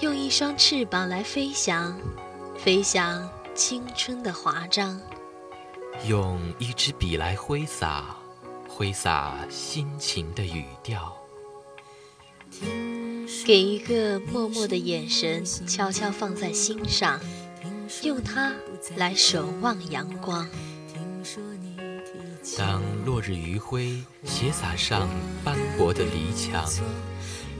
[0.00, 1.96] 用一双翅膀来飞翔，
[2.58, 4.98] 飞翔青春的华章；
[6.08, 8.16] 用一支笔来挥洒，
[8.68, 10.98] 挥洒心情的语调；
[13.46, 17.20] 给一个默默的眼神悄悄放在心上，
[18.02, 18.52] 用它
[18.96, 20.46] 来守望阳光。
[22.58, 25.08] 当落日余晖斜洒上
[25.44, 26.64] 斑驳的篱墙，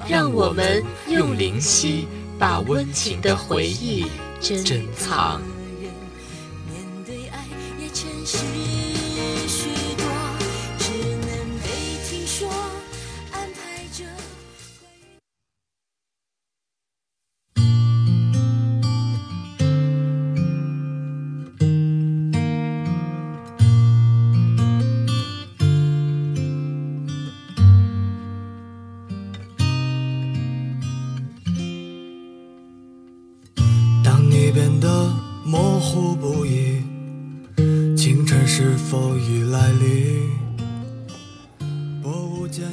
[0.08, 2.08] 让我们用灵犀。
[2.38, 4.06] 把温情的回忆
[4.40, 5.40] 珍藏。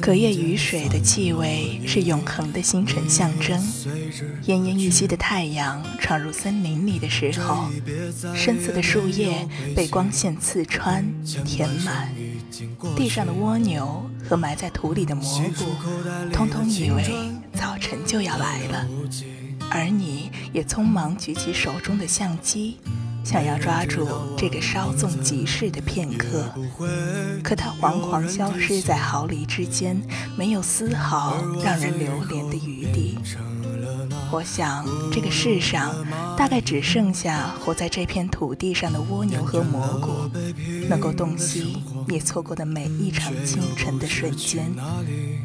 [0.00, 3.58] 隔夜雨水的气味是永恒的星辰象征。
[4.44, 7.68] 奄奄一息的太阳闯入森林里的时候，
[8.34, 11.04] 深色的树叶被光线刺穿、
[11.44, 12.12] 填满。
[12.96, 15.64] 地上的蜗牛和埋在土里的蘑菇，
[16.32, 17.04] 通通以为
[17.54, 18.86] 早晨就要来了，
[19.70, 22.78] 而你也匆忙举起手中的相机。
[23.24, 26.52] 想要抓住这个稍纵即逝的片刻，
[27.42, 30.00] 可它惶惶消失在毫厘之间，
[30.36, 33.18] 没有丝毫让人留恋的余地。
[34.30, 35.94] 我想，这个世上
[36.36, 40.10] 大概只剩下活在这片土地上的蜗牛和蘑菇，
[40.88, 44.74] 能够洞悉你错过的每一场清晨的瞬间，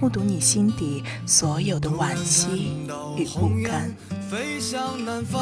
[0.01, 2.71] 目睹你心底所有的惋惜
[3.17, 3.93] 与不甘。
[4.29, 5.41] 飞向南方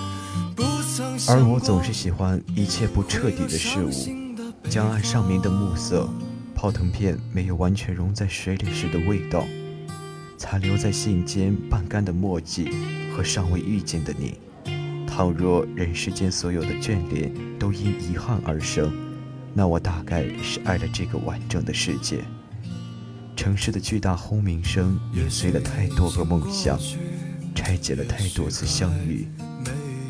[1.29, 3.91] 而我总是喜欢一切不彻底的事物。
[4.69, 6.09] 江岸上面的暮色，
[6.55, 9.45] 泡腾片没有完全融在水里时的味道，
[10.37, 12.69] 残留在信笺半干的墨迹
[13.15, 14.37] 和尚未遇见的你。
[15.07, 18.91] 倘若人世间所有的眷恋都因遗憾而生，
[19.53, 22.23] 那我大概是爱了这个完整的世界。
[23.35, 26.79] 城市的巨大轰鸣声碾碎了太多个梦想，
[27.53, 29.27] 拆解了太多次相遇。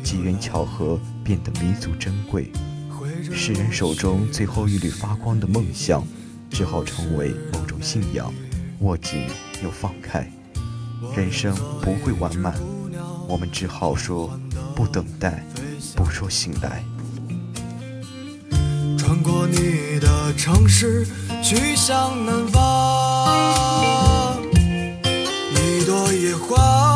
[0.02, 2.50] 机缘巧合变得弥足珍贵，
[3.32, 6.04] 世人手中最后一缕发光的梦想，
[6.50, 8.32] 只好成为某种信仰。
[8.80, 9.26] 握紧
[9.62, 10.28] 又放开，
[11.16, 12.54] 人生不会完满，
[13.28, 14.36] 我们只好说
[14.74, 15.46] 不等待，
[15.94, 16.82] 不说醒来。
[18.98, 21.06] 穿过你的城市，
[21.44, 24.42] 去向南方，
[25.54, 26.91] 一朵野花。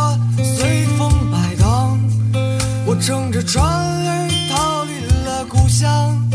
[3.06, 6.25] 乘着船儿逃离了故乡，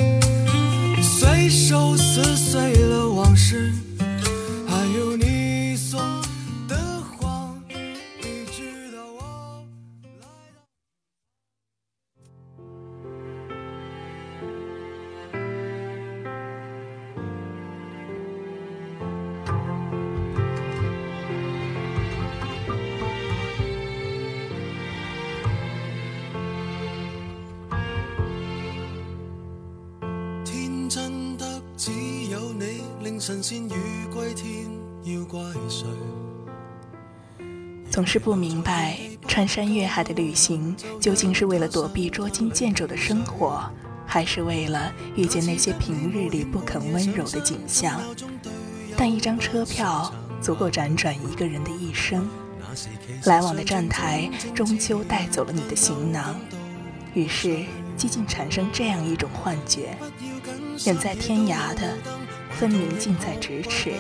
[37.92, 38.98] 总是不明白，
[39.28, 43.62] 穿山越海的旅行究竟是为了躲避捉襟见肘的生活，
[44.08, 48.02] 还是为了遇见那些平日里不肯温柔的景象？
[48.98, 52.28] 但一张车票足够辗转一个人的一生，
[53.26, 56.36] 来往的站台终究带走了你的行囊，
[57.14, 57.60] 于是
[57.96, 59.96] 几近产生这样一种幻觉：
[60.88, 61.96] 远在天涯的，
[62.62, 63.94] 分明近在咫尺。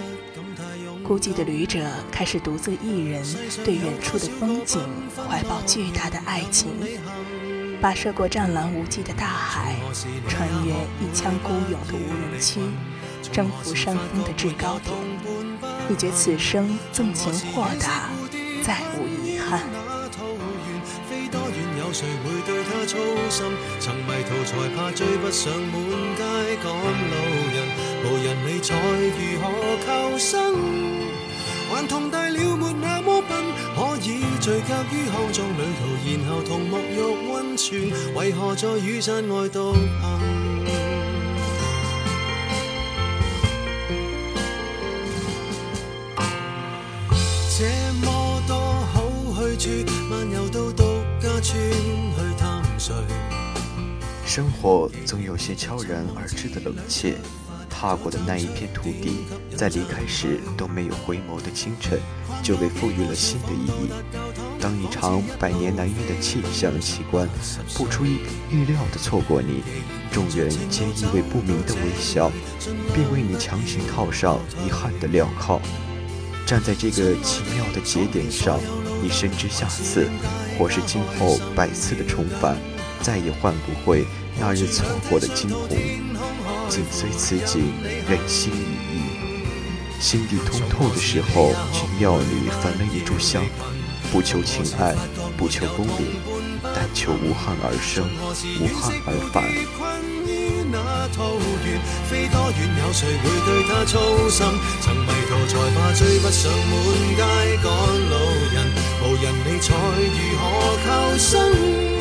[1.04, 1.80] 孤寂的旅者
[2.12, 3.26] 开始独自一人
[3.66, 4.80] 对远处的风景
[5.28, 6.70] 怀抱巨大的爱情。
[7.82, 9.76] 跋涉过湛蓝无际的大海，
[10.30, 12.62] 穿越一腔孤勇的无人区，
[13.32, 14.96] 征服山峰的制高点，
[15.90, 18.12] 你觉此生纵情豁达，
[18.62, 19.64] 再无遗憾。
[21.32, 22.98] 多怨有谁会对他操
[23.30, 23.46] 心？
[23.80, 25.74] 曾迷途才怕追不上满
[26.18, 26.22] 街
[26.62, 27.16] 赶路
[27.54, 27.58] 人，
[28.04, 29.44] 无人理睬如何
[29.86, 30.30] 求生？
[31.74, 33.32] 还同大了没那么笨，
[33.76, 35.82] 可以聚脚于康庄旅途，
[36.12, 37.00] 然后同沐浴
[37.32, 40.61] 温泉，为何在雨伞外独行？
[54.34, 57.16] 生活总有些悄然而至的冷切。
[57.70, 59.26] 踏过的那一片土地，
[59.58, 62.00] 在离开时都没有回眸的清晨，
[62.42, 63.92] 就被赋予了新的意义。
[64.58, 67.28] 当一场百年难遇的气象奇观，
[67.76, 68.20] 不出意
[68.50, 69.64] 预料的错过你，
[70.14, 72.32] 众人皆意味不明的微笑，
[72.94, 75.60] 并为你强行套上遗憾的镣铐。
[76.46, 78.58] 站在这个奇妙的节点上，
[79.04, 80.08] 你深知下次，
[80.58, 82.56] 或是今后百次的重返，
[83.02, 84.06] 再也换不回
[84.40, 85.68] 那日错过的惊鸿。
[86.70, 87.74] 紧随此景，
[88.08, 89.02] 人心已异。
[90.00, 93.44] 心底通透的时候，去庙里焚了一炷香，
[94.12, 94.96] 不求情爱，
[95.38, 96.16] 不求功名，
[96.64, 98.10] 但求无憾而生，
[98.60, 99.44] 无憾而返。
[102.10, 104.00] 飞多远，有谁会对他操
[104.30, 104.48] 心？
[104.82, 106.74] 曾迷途才怕追不上满
[107.16, 107.22] 街
[107.62, 107.70] 赶
[108.10, 108.16] 路
[108.54, 108.56] 人，
[109.04, 109.76] 无人理睬
[110.08, 110.42] 如何
[110.86, 110.88] 求
[111.20, 112.01] 生？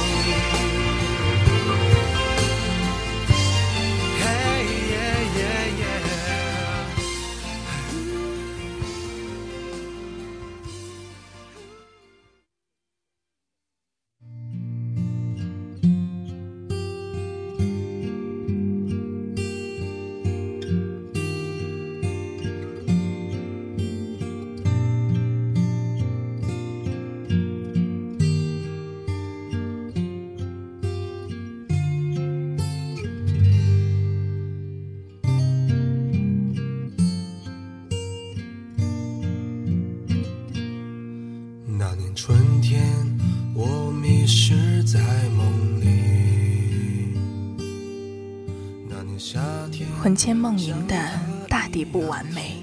[50.11, 51.09] 魂牵梦萦的
[51.47, 52.61] 大抵不完美。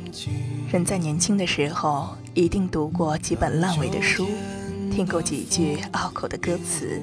[0.71, 4.29] 人在年轻的时候，一定读过几本烂尾的书，
[4.93, 7.01] 听过几句拗口的歌词，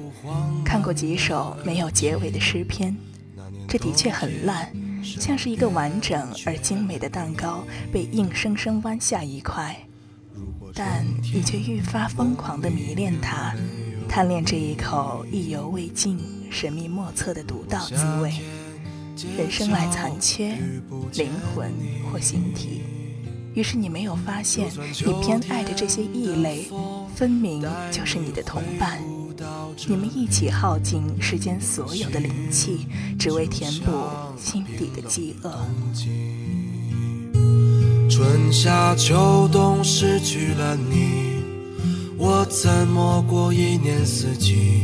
[0.64, 2.96] 看过几首没有结尾的诗篇。
[3.66, 4.70] 这的确很烂，
[5.02, 9.76] 像是一个完整而精美的蛋糕被硬生生弯下一块。
[10.72, 13.52] 但你却愈发疯狂地迷恋它，
[14.08, 16.20] 贪恋这一口意犹未尽、
[16.52, 18.32] 神秘莫测的独到滋味。
[19.16, 20.58] 人生来残缺，
[21.14, 21.72] 灵魂
[22.10, 22.82] 或形体。
[23.54, 24.68] 于是你没有发现，
[25.06, 26.68] 你偏爱的这些异类，
[27.14, 29.00] 分明就是你的同伴。
[29.88, 32.86] 你们一起耗尽世间所有的灵气，
[33.18, 33.92] 只为填补
[34.38, 35.50] 心底的饥饿。
[38.10, 41.42] 春夏秋冬失去了你，
[42.18, 44.82] 我怎么过一年四季？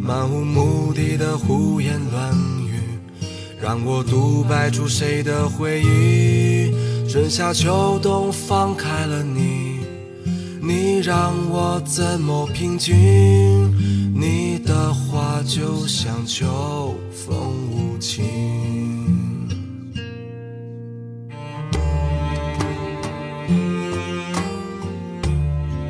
[0.00, 2.61] 漫无目的的胡言乱语。
[3.62, 6.74] 让我独白出谁的回忆？
[7.08, 9.78] 春夏秋冬放开了你，
[10.60, 12.92] 你让我怎么平静？
[14.12, 19.48] 你的话就像秋风无情。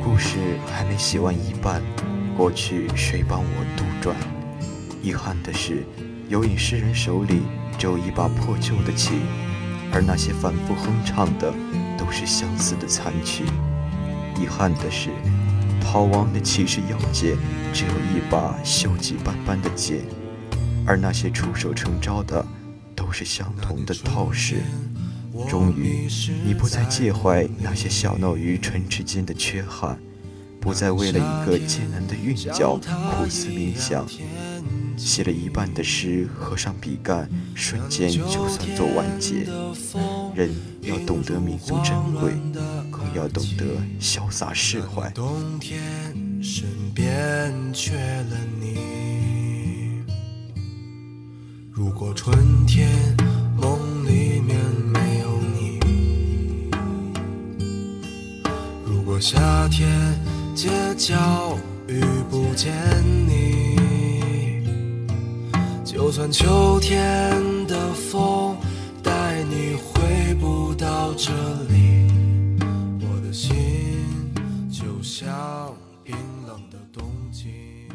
[0.03, 0.37] 故事
[0.71, 1.81] 还没写完一半，
[2.37, 4.13] 过去谁帮我杜撰？
[5.01, 5.83] 遗憾的是，
[6.29, 7.41] 有隐诗人手里。
[7.75, 9.19] 只有一把破旧的琴，
[9.91, 11.51] 而那些反复哼唱的
[11.97, 13.43] 都是相似的残曲。
[14.39, 15.09] 遗憾的是，
[15.81, 17.35] 逃亡的骑士妖剑
[17.73, 20.01] 只有一把锈迹斑斑的剑，
[20.85, 22.45] 而那些出手成招的
[22.95, 24.61] 都是相同的套式。
[25.49, 26.07] 终于，
[26.45, 29.97] 你不再介怀那些小闹于唇齿间的缺憾，
[30.61, 34.05] 不再为了一个艰难的韵脚苦思冥想。
[34.95, 39.47] 写了一半的诗，合上笔盖，瞬间就算作完结。
[40.35, 40.49] 人
[40.81, 42.33] 要懂得弥足珍贵，
[42.91, 43.65] 更要懂得
[43.99, 45.09] 潇洒释怀。
[45.11, 45.81] 冬天
[46.41, 48.77] 身边缺了你，
[51.71, 52.89] 如果春天
[53.55, 54.57] 梦里面
[54.91, 55.79] 没有你，
[58.85, 59.89] 如果夏天
[60.55, 61.57] 街角
[61.87, 62.73] 遇不见
[63.27, 63.72] 你。
[66.03, 68.57] 就算秋天的风
[69.01, 71.31] 带你回不到这
[71.69, 72.11] 里，
[72.99, 73.55] 我的心
[74.69, 76.13] 就像冰
[76.45, 77.87] 冷的冬季。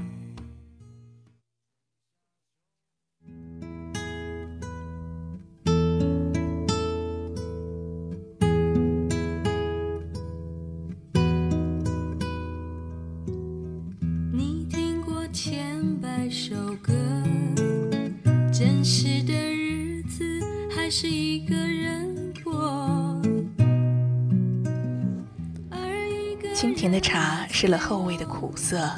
[26.90, 28.90] 的茶失了后味的苦涩，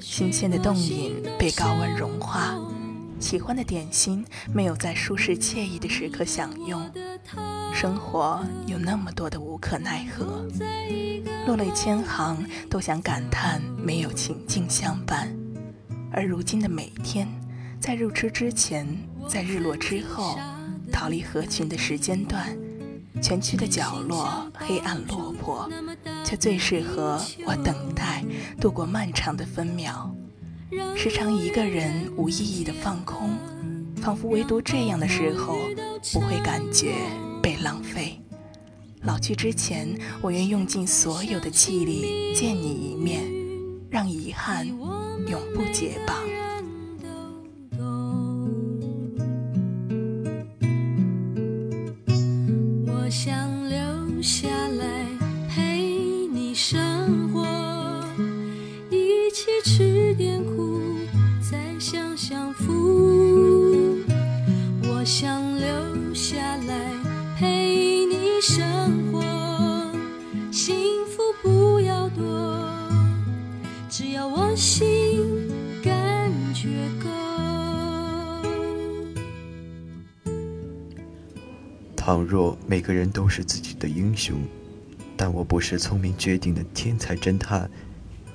[0.00, 2.54] 新鲜的冻饮被高温融化，
[3.20, 6.80] 喜欢的点心没有在舒适惬意的时刻享用。
[7.74, 10.46] 生活有那么多的无可奈何，
[11.46, 15.32] 落泪千行都想感叹没有情境相伴。
[16.10, 17.28] 而如今的每天，
[17.78, 18.86] 在入吃之前，
[19.28, 20.38] 在日落之后，
[20.90, 22.56] 逃离合群的时间段，
[23.20, 25.68] 蜷曲的角落黑暗落魄，
[26.24, 28.24] 却最适合我等待
[28.60, 30.14] 度过漫长的分秒。
[30.94, 33.36] 时常一个人无意义的放空，
[33.96, 35.56] 仿佛唯独这样的时候
[36.12, 36.94] 不会感觉
[37.42, 38.20] 被浪费。
[39.02, 43.22] 老去之前，我愿用尽所有的气力见你一面，
[43.88, 46.37] 让遗憾永不解绑。
[82.28, 84.38] 若每个人都是自己的英雄，
[85.16, 87.70] 但我不是聪明绝顶的天才侦探，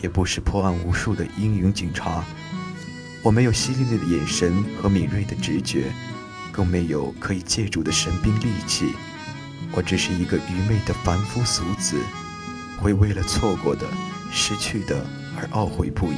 [0.01, 2.25] 也不是破案无数的英勇警察。
[3.21, 5.91] 我没有犀利的眼神和敏锐的直觉，
[6.51, 8.91] 更没有可以借助的神兵利器。
[9.71, 12.01] 我只是一个愚昧的凡夫俗子，
[12.79, 13.85] 会为了错过的、
[14.31, 15.05] 失去的
[15.37, 16.17] 而懊悔不已，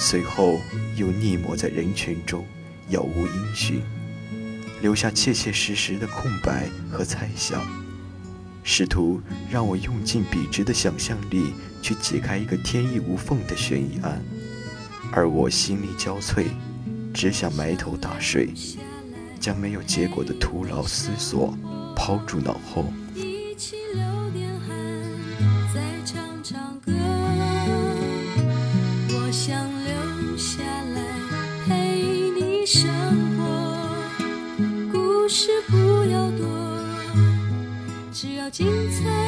[0.00, 0.60] 随后
[0.96, 2.44] 又溺没在人群中，
[2.88, 3.80] 杳无音讯。
[4.82, 7.62] 留下切切实实的空白和猜想，
[8.64, 14.20] 试图让我用尽笔直的想象力去解开一个天衣无缝的悬疑案，
[15.12, 16.46] 而我心力交瘁，
[17.14, 18.52] 只想埋头大睡，
[19.38, 21.56] 将没有结果的徒劳思索
[21.94, 22.84] 抛诸脑后。
[23.14, 24.76] 一起流点汗，
[25.72, 27.11] 再唱唱歌。
[38.52, 39.21] 精彩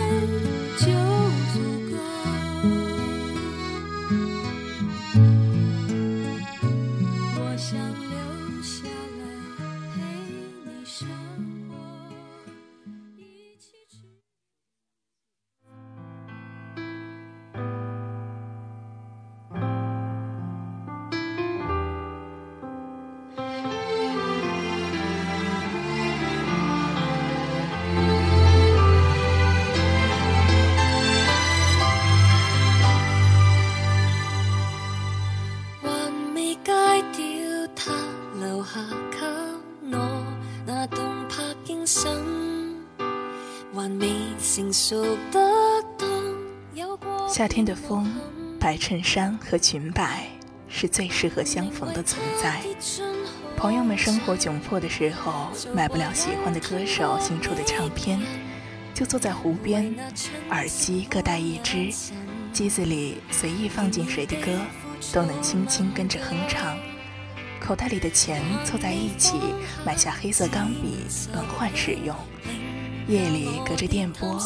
[47.26, 48.07] 夏天的风，
[48.61, 50.26] 白衬衫和裙摆
[50.69, 52.61] 是最适合相逢的存在。
[53.57, 58.21] 朋友们生活窘迫的时候，买不了喜欢的歌手新出的唱片，
[58.93, 59.95] 就坐在湖边，
[60.50, 61.91] 耳机各带一只，
[62.53, 64.50] 机子里随意放进谁的歌，
[65.14, 66.76] 都能轻轻跟着哼唱。
[67.59, 69.38] 口袋里的钱凑在一起，
[69.87, 72.14] 买下黑色钢笔，轮换使用。
[73.07, 74.38] 夜里隔着电波，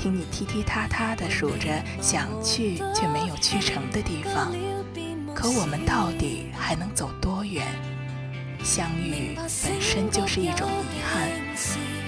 [0.00, 1.68] 听你踢踢踏踏地数着
[2.00, 4.50] 想去却没有去成的地方。
[5.34, 7.66] 可我们到底还能走多远？
[8.64, 11.28] 相遇本身就是一种遗憾，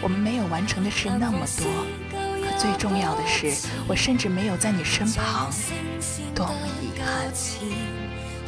[0.00, 1.66] 我们没有完成的事那么多，
[2.10, 5.50] 可最重要的是，我甚至没有在你身旁，
[6.34, 7.30] 多么遗憾！
[7.34, 7.68] 心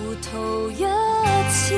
[0.00, 0.88] 死了
[1.24, 1.76] 还在追，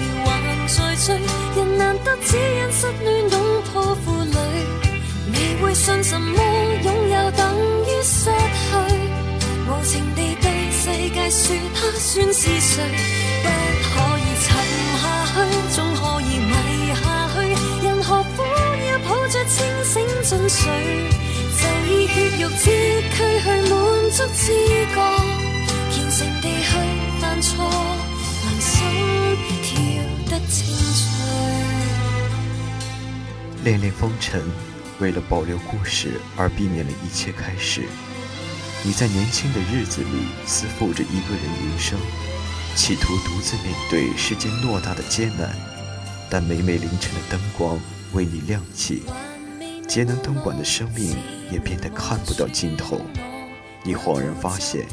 [0.00, 1.43] 人难得只因
[2.84, 3.40] 失恋拥
[3.72, 4.36] 抱负累，
[5.32, 6.38] 未会信什么
[6.84, 7.42] 拥有等
[7.86, 8.76] 于失去，
[9.66, 12.84] 无情地对世界说他算是谁，
[13.42, 13.48] 不
[13.88, 14.46] 可以沉
[15.00, 15.34] 下去，
[15.74, 16.52] 总可以迷
[16.92, 17.36] 下去，
[17.86, 18.42] 人何苦
[18.90, 20.60] 要抱着清醒进睡，
[21.56, 23.72] 就以血肉之躯去满
[24.10, 24.52] 足知
[24.94, 24.96] 觉，
[25.90, 26.68] 虔诚地去
[27.18, 27.64] 犯错，
[28.44, 29.53] 能心。
[33.64, 34.42] 恋恋风尘，
[35.00, 37.80] 为了保留故事而避免了一切开始。
[38.82, 41.98] 你在年轻的日子里思负着一个人余生，
[42.76, 45.56] 企图独自面对世间偌大的艰难。
[46.28, 47.80] 但每每凌晨的灯光
[48.12, 49.04] 为你亮起，
[49.88, 51.16] 节能灯管的生命
[51.50, 53.00] 也变得看不到尽头。
[53.82, 54.86] 你恍然发现，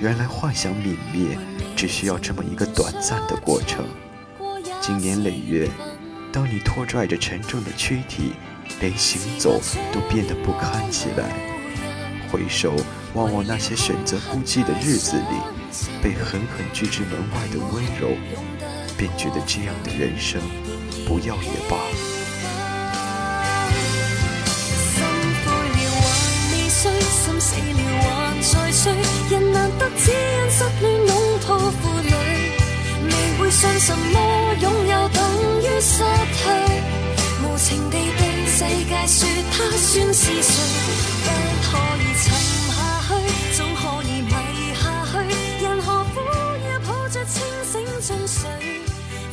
[0.00, 1.38] 原来幻想泯灭
[1.76, 3.86] 只需要这么一个短暂的过程。
[4.80, 5.70] 经年累月，
[6.32, 8.32] 当你拖拽着沉重的躯体，
[8.80, 9.60] 连行走
[9.92, 11.30] 都变得不堪起来。
[12.30, 12.74] 回首
[13.12, 15.36] 望望那些选择孤寂的日子里，
[16.02, 18.16] 被狠狠拒之门外的温柔，
[18.96, 20.40] 便觉得这样的人生，
[21.06, 21.76] 不要也罢。
[33.52, 35.08] 信什么拥有
[35.42, 36.04] 终于失
[36.38, 36.40] 去，
[37.42, 40.54] 无情地对世界说他算是谁？
[41.24, 41.26] 不
[41.66, 42.24] 可以沉
[42.68, 42.78] 下
[43.08, 43.10] 去，
[43.56, 44.30] 总可以迷
[44.80, 45.12] 下去。
[45.64, 46.16] 人何苦
[46.70, 48.40] 要抱着清醒进睡？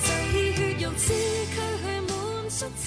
[0.03, 1.13] 就以血肉之躯
[1.53, 2.11] 去满
[2.49, 2.83] 足自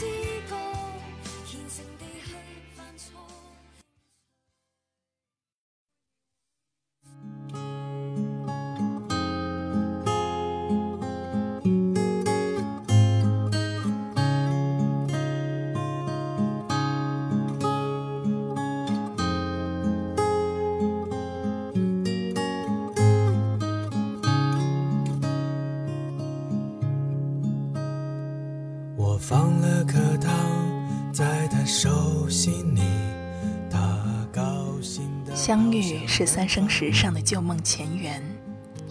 [35.35, 38.23] 相遇是三生石上的旧梦前缘，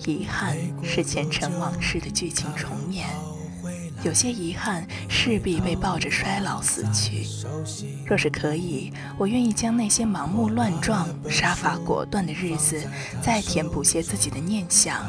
[0.05, 3.07] 遗憾是前尘往事的剧情重演。
[4.03, 7.27] 有些遗憾势必被抱着衰老死去。
[8.03, 12.83] 若是可以，我愿意将那些盲目乱撞、杀伐果断的日子，
[13.21, 15.05] 再填补些自己的念想，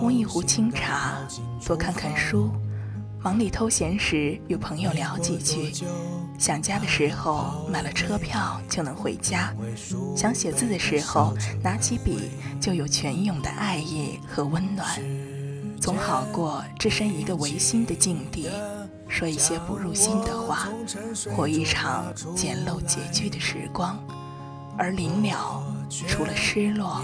[0.00, 1.18] 温一壶清茶，
[1.66, 2.52] 多看看书。
[3.20, 5.72] 忙里偷闲时与朋友聊几句，
[6.38, 9.54] 想家的时候买了车票就能回家，
[10.16, 14.86] 想写字的时候拿起笔就有泉涌的爱意和温暖，
[15.80, 18.48] 总好过置身一个违心的境地，
[19.08, 20.68] 说一些不入心的话，
[21.34, 23.98] 活一场简陋拮据的时光，
[24.76, 27.00] 而临了，除了失落，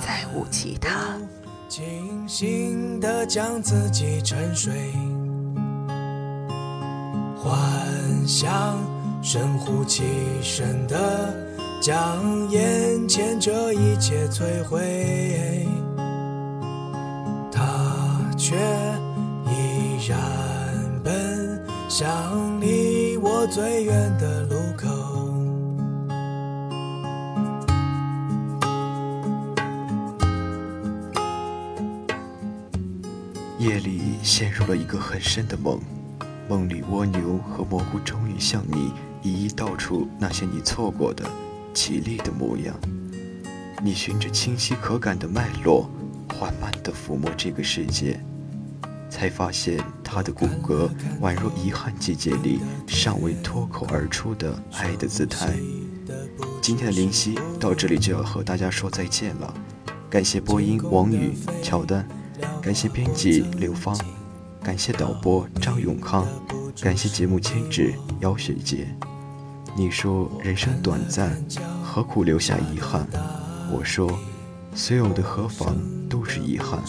[0.00, 1.16] 再无其他。
[1.68, 4.92] 清醒的将自己沉睡。
[8.26, 8.78] 想，
[9.22, 10.02] 深呼气
[10.42, 11.34] 深的
[11.80, 15.66] 将眼前这一切摧毁，
[17.50, 18.56] 他却
[19.46, 20.18] 依然
[21.02, 21.58] 奔
[21.88, 24.88] 向离我最远的路口。
[33.58, 35.80] 夜里陷入了一个很深的梦。
[36.48, 41.24] 梦里蜗牛和蘑菇终于向你一一道出那些你错过的
[41.72, 42.74] 绮丽的模样。
[43.82, 45.90] 你循着清晰可感的脉络，
[46.34, 48.18] 缓慢地抚摸这个世界，
[49.10, 50.88] 才发现它的骨骼
[51.20, 55.54] 宛若遗憾季节里尚未脱口而出的爱的姿态。
[56.62, 59.52] 今天的灵犀到这里就要和大家说再见了，
[60.08, 62.06] 感谢播音王宇、乔丹，
[62.62, 63.94] 感谢编辑刘芳。
[64.64, 66.26] 感谢导播张永康，
[66.80, 68.88] 感谢节目监制姚雪洁。
[69.76, 71.36] 你说人生短暂，
[71.84, 73.06] 何苦留下遗憾？
[73.70, 74.10] 我说，
[74.74, 75.76] 所有的何妨
[76.08, 76.82] 都是遗憾，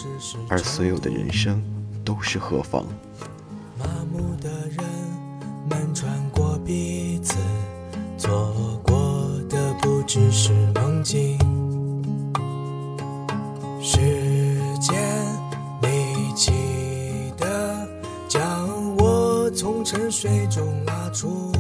[0.48, 1.62] 而所有的人生
[2.06, 2.86] 都是何妨？
[3.78, 4.78] 麻木的人
[5.70, 7.36] 们穿过彼此，
[8.18, 11.38] 错过的不只是梦境。
[20.16, 21.55] 水中拉出。